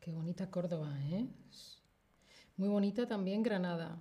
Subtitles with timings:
[0.00, 1.26] Qué bonita Córdoba, ¿eh?
[2.56, 4.00] Muy bonita también Granada.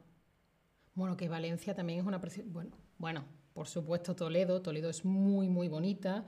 [0.94, 2.22] Bueno, que Valencia también es una...
[2.46, 4.62] Bueno, bueno, por supuesto Toledo.
[4.62, 6.26] Toledo es muy, muy bonita.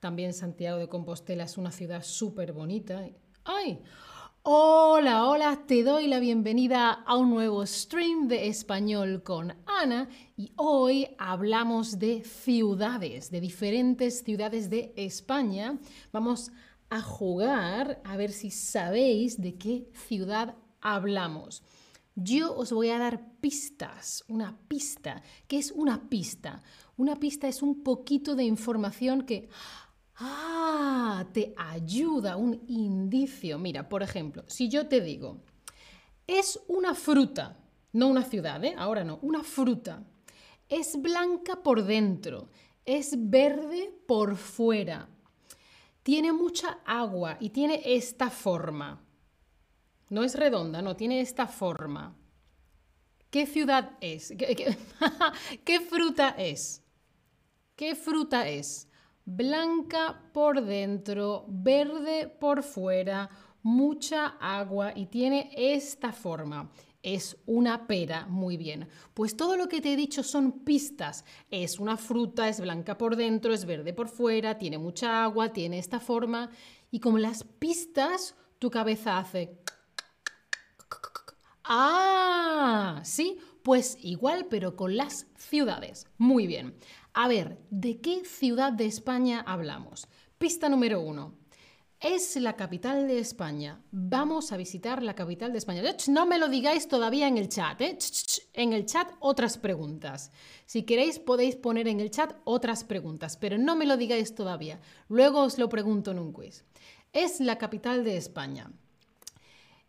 [0.00, 3.04] También Santiago de Compostela es una ciudad súper bonita.
[3.44, 3.80] ¡Ay!
[4.42, 10.52] Hola, hola, te doy la bienvenida a un nuevo stream de español con Ana y
[10.54, 15.78] hoy hablamos de ciudades, de diferentes ciudades de España.
[16.12, 16.52] Vamos
[16.90, 21.62] a jugar a ver si sabéis de qué ciudad hablamos.
[22.14, 25.22] Yo os voy a dar pistas, una pista.
[25.46, 26.62] ¿Qué es una pista?
[26.96, 29.48] Una pista es un poquito de información que
[30.18, 33.58] Ah, te ayuda, un indicio.
[33.58, 35.42] Mira, por ejemplo, si yo te digo,
[36.26, 37.58] es una fruta,
[37.92, 38.74] no una ciudad, ¿eh?
[38.78, 40.04] ahora no, una fruta.
[40.68, 42.48] Es blanca por dentro,
[42.86, 45.08] es verde por fuera,
[46.06, 49.04] tiene mucha agua y tiene esta forma.
[50.08, 52.16] No es redonda, no, tiene esta forma.
[53.28, 54.32] ¿Qué ciudad es?
[55.64, 56.84] qué fruta es?
[57.74, 58.86] ¿Qué fruta es?
[59.24, 63.28] blanca por dentro, verde por fuera,
[63.64, 66.70] mucha agua y tiene esta forma.
[67.06, 68.88] Es una pera, muy bien.
[69.14, 71.24] Pues todo lo que te he dicho son pistas.
[71.52, 75.78] Es una fruta, es blanca por dentro, es verde por fuera, tiene mucha agua, tiene
[75.78, 76.50] esta forma.
[76.90, 79.56] Y como las pistas, tu cabeza hace...
[81.62, 86.08] Ah, sí, pues igual, pero con las ciudades.
[86.18, 86.74] Muy bien.
[87.14, 90.08] A ver, ¿de qué ciudad de España hablamos?
[90.38, 91.34] Pista número uno.
[92.00, 93.80] Es la capital de España.
[93.90, 95.82] Vamos a visitar la capital de España.
[96.08, 97.80] No me lo digáis todavía en el chat.
[97.80, 97.96] ¿eh?
[98.52, 100.30] En el chat otras preguntas.
[100.66, 104.78] Si queréis podéis poner en el chat otras preguntas, pero no me lo digáis todavía.
[105.08, 106.64] Luego os lo pregunto en un quiz.
[107.14, 108.70] Es la capital de España.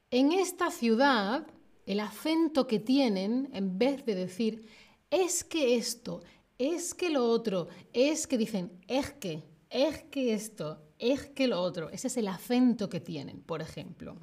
[0.09, 1.45] En esta ciudad,
[1.85, 4.65] el acento que tienen, en vez de decir
[5.11, 6.21] es que esto,
[6.57, 11.61] es que lo otro, es que dicen, es que, es que esto, es que lo
[11.61, 11.89] otro.
[11.89, 14.17] Ese es el acento que tienen, por ejemplo.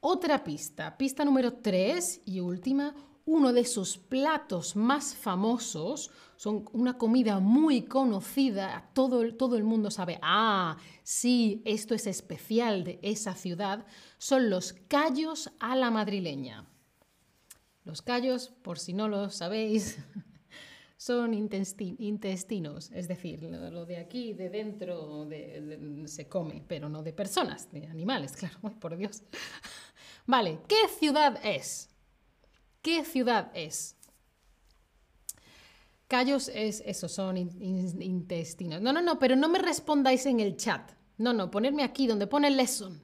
[0.00, 6.96] Otra pista, pista número tres y última, uno de sus platos más famosos, son una
[6.96, 13.34] comida muy conocida, todo, todo el mundo sabe, ah, sí, esto es especial de esa
[13.34, 13.84] ciudad,
[14.18, 16.66] son los callos a la madrileña.
[17.84, 19.98] Los callos, por si no lo sabéis,
[20.96, 25.28] son intestinos, es decir, lo de aquí, de dentro,
[26.06, 29.22] se come, pero no de personas, de animales, claro, por Dios.
[30.26, 31.90] Vale, ¿qué ciudad es?
[32.80, 33.96] ¿Qué ciudad es?
[36.08, 38.80] Callos es eso, son intestinos.
[38.80, 40.92] No, no, no, pero no me respondáis en el chat.
[41.18, 43.02] No, no, ponerme aquí donde pone lesson.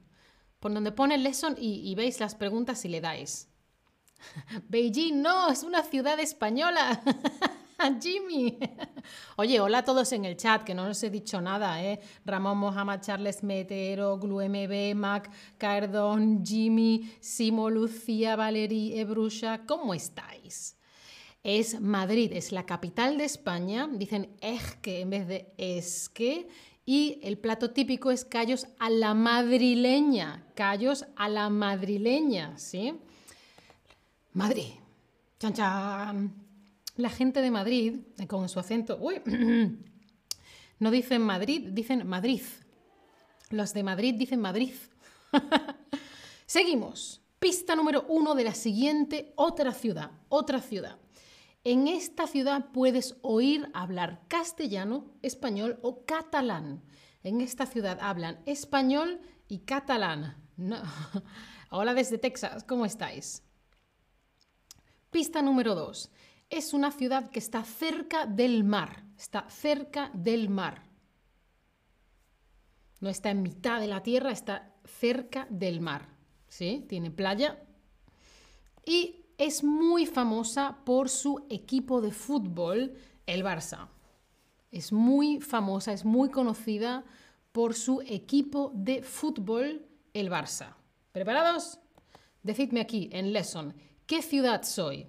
[0.59, 3.49] Por donde pone lesson y veis las preguntas y le dais.
[4.69, 7.01] Beijing, no, es una ciudad española.
[8.01, 8.57] Jimmy.
[9.35, 11.99] Oye, hola a todos en el chat, que no os he dicho nada, ¿eh?
[12.25, 20.77] Ramón Mohamed, Charles Metero, GluMB, Mac, Cardón, Jimmy, Simo, Lucía, Valerie, Ebrusha, ¿cómo estáis?
[21.43, 23.89] Es Madrid, es la capital de España.
[23.91, 26.47] Dicen es que en vez de es que.
[26.85, 30.45] Y el plato típico es callos a la madrileña.
[30.53, 32.93] Callos a la madrileña, ¿sí?
[34.33, 34.73] Madrid.
[35.39, 36.42] Chan, chan
[36.95, 39.21] la gente de Madrid, eh, con su acento, uy,
[40.79, 42.41] no dicen Madrid, dicen Madrid.
[43.49, 44.73] Los de Madrid dicen Madrid.
[46.45, 47.21] Seguimos.
[47.39, 50.97] Pista número uno de la siguiente, otra ciudad, otra ciudad.
[51.65, 56.83] En esta ciudad puedes oír hablar castellano, español o catalán.
[57.21, 60.37] En esta ciudad hablan español y catalán.
[61.69, 63.43] Hola desde Texas, ¿cómo estáis?
[65.11, 66.11] Pista número dos
[66.49, 70.83] es una ciudad que está cerca del mar, está cerca del mar.
[72.99, 76.07] No está en mitad de la tierra, está cerca del mar.
[76.47, 76.85] ¿Sí?
[76.87, 77.61] Tiene playa.
[78.85, 82.93] Y es muy famosa por su equipo de fútbol,
[83.25, 83.89] el Barça.
[84.71, 87.03] Es muy famosa, es muy conocida
[87.51, 90.75] por su equipo de fútbol, el Barça.
[91.11, 91.79] ¿Preparados?
[92.41, 93.73] Decidme aquí, en Lesson,
[94.05, 95.07] ¿qué ciudad soy?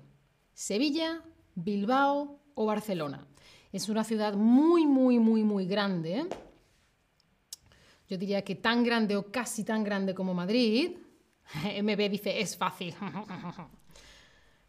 [0.55, 1.21] ¿Sevilla,
[1.55, 3.27] Bilbao o Barcelona.
[3.73, 6.27] Es una ciudad muy, muy, muy, muy grande.
[8.09, 10.93] Yo diría que tan grande o casi tan grande como Madrid.
[11.83, 12.95] MB dice, es fácil.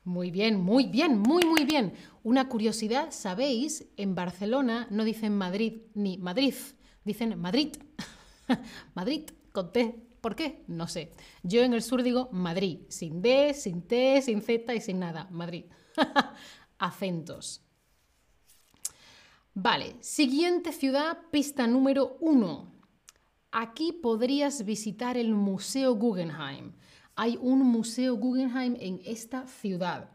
[0.06, 1.94] Muy bien, muy bien, muy, muy bien.
[2.22, 3.88] Una curiosidad, ¿sabéis?
[3.98, 6.54] En Barcelona no dicen Madrid ni Madrid,
[7.04, 7.76] dicen Madrid.
[8.94, 9.96] Madrid, con T.
[10.26, 10.64] ¿Por qué?
[10.66, 11.12] No sé.
[11.44, 15.28] Yo en el sur digo Madrid, sin D, sin T, sin Z y sin nada.
[15.30, 15.66] Madrid.
[16.80, 17.62] Acentos.
[19.54, 22.72] Vale, siguiente ciudad, pista número uno.
[23.52, 26.74] Aquí podrías visitar el Museo Guggenheim.
[27.16, 30.10] Hay un Museo Guggenheim en esta ciudad.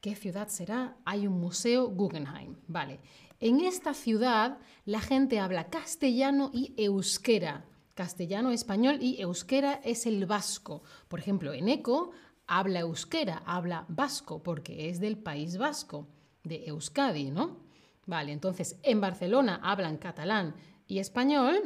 [0.00, 0.96] ¿Qué ciudad será?
[1.04, 2.54] Hay un Museo Guggenheim.
[2.68, 3.00] Vale.
[3.40, 7.64] En esta ciudad la gente habla castellano y euskera.
[7.94, 10.82] Castellano, español y euskera es el vasco.
[11.08, 12.12] Por ejemplo, en Eco
[12.46, 16.08] habla euskera, habla vasco, porque es del País Vasco,
[16.42, 17.58] de Euskadi, ¿no?
[18.06, 20.54] Vale, entonces en Barcelona hablan catalán
[20.88, 21.60] y español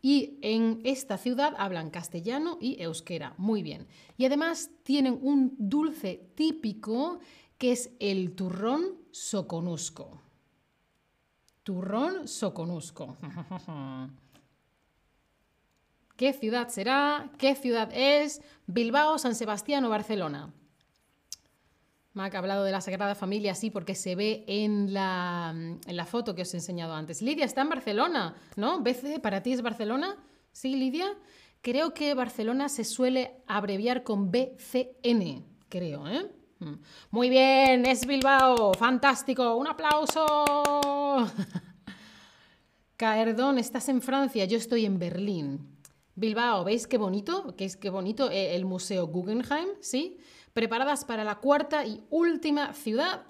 [0.00, 3.34] y en esta ciudad hablan castellano y euskera.
[3.36, 3.86] Muy bien.
[4.16, 7.18] Y además tienen un dulce típico
[7.58, 10.22] que es el turrón soconusco.
[11.62, 13.18] Turrón soconusco.
[16.18, 17.30] ¿Qué ciudad será?
[17.38, 18.42] ¿Qué ciudad es?
[18.66, 20.52] ¿Bilbao, San Sebastián o Barcelona?
[22.12, 26.06] Mac ha hablado de la Sagrada Familia, sí, porque se ve en la, en la
[26.06, 27.22] foto que os he enseñado antes.
[27.22, 28.82] Lidia está en Barcelona, ¿no?
[28.82, 30.16] ¿BC para ti es Barcelona?
[30.50, 31.06] Sí, Lidia.
[31.62, 36.26] Creo que Barcelona se suele abreviar con BCN, creo, ¿eh?
[36.58, 36.74] Mm.
[37.12, 40.26] Muy bien, es Bilbao, fantástico, un aplauso.
[42.96, 45.77] Caerdón, estás en Francia, yo estoy en Berlín.
[46.18, 47.54] Bilbao, ¿veis qué bonito?
[47.56, 49.68] ¿Qué qué bonito eh, el Museo Guggenheim?
[49.80, 50.16] ¿Sí?
[50.52, 53.22] Preparadas para la cuarta y última ciudad.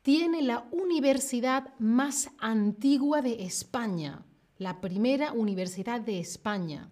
[0.00, 4.24] Tiene la universidad más antigua de España,
[4.56, 6.90] la primera universidad de España.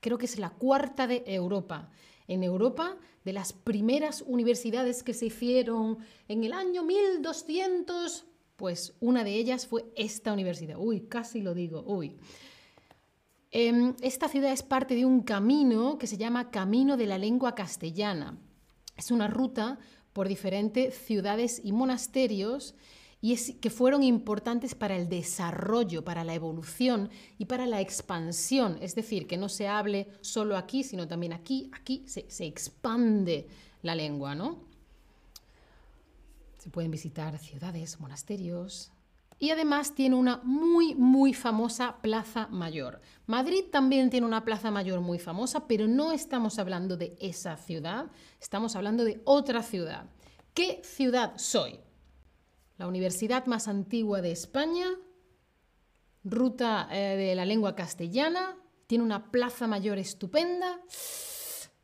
[0.00, 1.90] Creo que es la cuarta de Europa.
[2.26, 5.96] En Europa, de las primeras universidades que se hicieron
[6.28, 8.26] en el año 1200,
[8.56, 10.76] pues una de ellas fue esta universidad.
[10.78, 12.18] Uy, casi lo digo, uy.
[13.50, 17.54] Em, esta ciudad es parte de un camino que se llama Camino de la Lengua
[17.54, 18.38] Castellana.
[18.96, 19.78] Es una ruta
[20.12, 22.74] por diferentes ciudades y monasterios
[23.20, 28.78] y que fueron importantes para el desarrollo, para la evolución y para la expansión.
[28.82, 33.48] Es decir, que no se hable solo aquí, sino también aquí, aquí se, se expande
[33.82, 34.58] la lengua, ¿no?
[36.58, 38.92] Se pueden visitar ciudades, monasterios,
[39.38, 43.00] y además tiene una muy, muy famosa plaza mayor.
[43.26, 48.10] Madrid también tiene una plaza mayor muy famosa, pero no estamos hablando de esa ciudad,
[48.40, 50.06] estamos hablando de otra ciudad.
[50.54, 51.78] ¿Qué ciudad soy?
[52.78, 54.86] La universidad más antigua de España,
[56.24, 58.56] ruta eh, de la lengua castellana,
[58.88, 60.80] tiene una plaza mayor estupenda.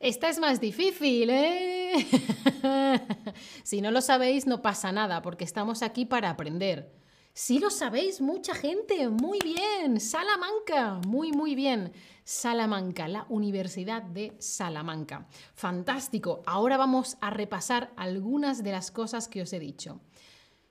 [0.01, 1.95] Esta es más difícil, ¿eh?
[3.63, 7.04] si no lo sabéis, no pasa nada, porque estamos aquí para aprender.
[7.37, 9.09] Sí lo sabéis, mucha gente.
[9.09, 9.99] Muy bien.
[9.99, 11.01] Salamanca.
[11.05, 11.93] Muy, muy bien.
[12.23, 15.27] Salamanca, la Universidad de Salamanca.
[15.55, 16.45] Fantástico.
[16.47, 20.01] Ahora vamos a repasar algunas de las cosas que os he dicho.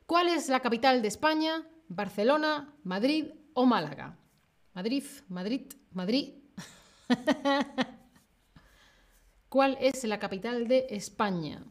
[0.05, 1.67] ¿Cuál es la capital de España?
[1.89, 4.17] Barcelona, Madrid o Málaga.
[4.73, 6.35] Madrid, Madrid, Madrid.
[9.49, 11.61] ¿Cuál es la capital de España?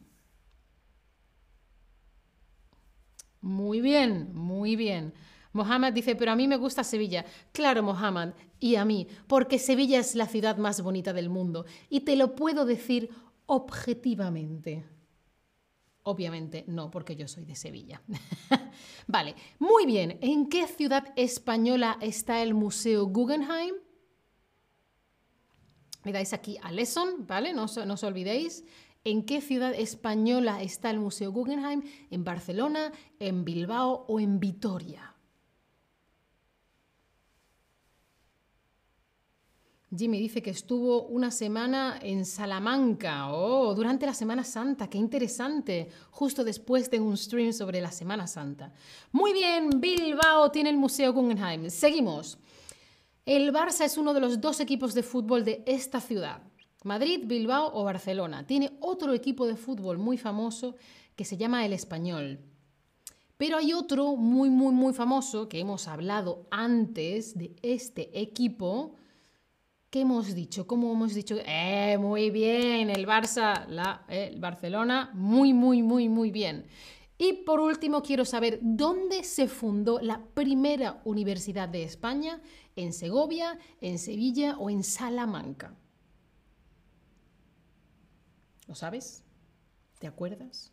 [3.43, 5.13] Muy bien, muy bien.
[5.51, 7.25] Mohamed dice, pero a mí me gusta Sevilla.
[7.51, 11.65] Claro, Mohamed, y a mí, porque Sevilla es la ciudad más bonita del mundo.
[11.89, 13.09] Y te lo puedo decir
[13.45, 14.85] objetivamente.
[16.03, 18.01] Obviamente no, porque yo soy de Sevilla.
[19.07, 20.17] vale, muy bien.
[20.21, 23.75] ¿En qué ciudad española está el Museo Guggenheim?
[26.05, 27.53] Me dais aquí a Lesson, ¿vale?
[27.53, 28.63] No, no os olvidéis.
[29.05, 31.83] ¿En qué ciudad española está el Museo Guggenheim?
[32.09, 35.13] ¿En Barcelona, en Bilbao o en Vitoria?
[39.95, 45.89] Jimmy dice que estuvo una semana en Salamanca, oh, durante la Semana Santa, qué interesante,
[46.09, 48.73] justo después de un stream sobre la Semana Santa.
[49.11, 51.69] Muy bien, Bilbao tiene el Museo Guggenheim.
[51.69, 52.39] Seguimos.
[53.25, 56.41] El Barça es uno de los dos equipos de fútbol de esta ciudad.
[56.83, 58.45] Madrid, Bilbao o Barcelona.
[58.45, 60.75] Tiene otro equipo de fútbol muy famoso
[61.15, 62.39] que se llama el Español.
[63.37, 68.95] Pero hay otro muy, muy, muy famoso que hemos hablado antes de este equipo.
[69.89, 70.65] ¿Qué hemos dicho?
[70.65, 71.37] ¿Cómo hemos dicho?
[71.45, 76.65] Eh, muy bien, el Barça, la, el Barcelona, muy, muy, muy, muy bien.
[77.17, 82.41] Y por último, quiero saber dónde se fundó la primera universidad de España,
[82.75, 85.75] en Segovia, en Sevilla o en Salamanca.
[88.67, 89.23] ¿Lo sabes?
[89.99, 90.71] ¿Te acuerdas?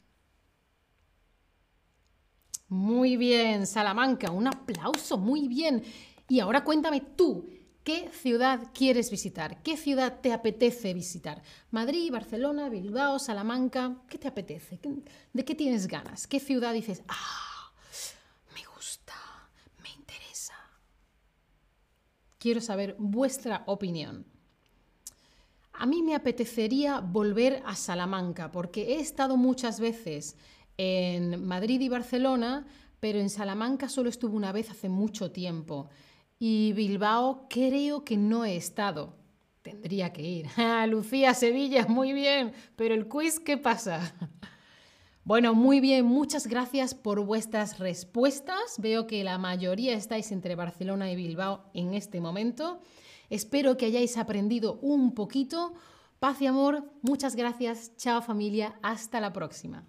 [2.69, 5.83] Muy bien, Salamanca, un aplauso, muy bien.
[6.29, 7.49] Y ahora cuéntame tú,
[7.85, 9.63] ¿Qué ciudad quieres visitar?
[9.63, 11.43] ¿Qué ciudad te apetece visitar?
[11.71, 13.97] Madrid, Barcelona, Bilbao, Salamanca.
[14.09, 14.79] ¿Qué te apetece?
[15.33, 16.27] ¿De qué tienes ganas?
[16.27, 17.73] ¿Qué ciudad dices, ah,
[18.55, 19.15] me gusta,
[19.83, 20.55] me interesa?
[22.39, 24.27] Quiero saber vuestra opinión.
[25.81, 30.37] A mí me apetecería volver a Salamanca porque he estado muchas veces
[30.77, 32.67] en Madrid y Barcelona,
[33.01, 35.89] pero en Salamanca solo estuve una vez hace mucho tiempo.
[36.39, 39.17] Y Bilbao creo que no he estado.
[39.63, 40.49] Tendría que ir.
[40.59, 42.53] Ah, Lucía, Sevilla, muy bien.
[42.77, 44.15] Pero el quiz, ¿qué pasa?
[45.23, 48.77] Bueno, muy bien, muchas gracias por vuestras respuestas.
[48.79, 52.81] Veo que la mayoría estáis entre Barcelona y Bilbao en este momento.
[53.31, 55.73] Espero que hayáis aprendido un poquito.
[56.19, 57.97] Paz y amor, muchas gracias.
[57.97, 59.87] Chao familia, hasta la próxima.